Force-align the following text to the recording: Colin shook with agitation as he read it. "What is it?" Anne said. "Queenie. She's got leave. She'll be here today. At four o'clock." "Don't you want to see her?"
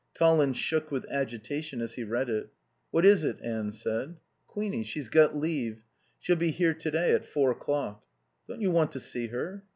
Colin 0.15 0.51
shook 0.53 0.89
with 0.89 1.05
agitation 1.11 1.79
as 1.79 1.93
he 1.93 2.03
read 2.03 2.27
it. 2.27 2.49
"What 2.89 3.05
is 3.05 3.23
it?" 3.23 3.37
Anne 3.43 3.71
said. 3.71 4.17
"Queenie. 4.47 4.83
She's 4.83 5.09
got 5.09 5.37
leave. 5.37 5.83
She'll 6.17 6.35
be 6.35 6.49
here 6.49 6.73
today. 6.73 7.11
At 7.13 7.23
four 7.23 7.51
o'clock." 7.51 8.03
"Don't 8.47 8.61
you 8.61 8.71
want 8.71 8.91
to 8.93 8.99
see 8.99 9.27
her?" 9.27 9.63